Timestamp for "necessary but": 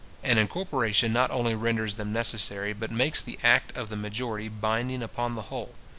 2.11-2.89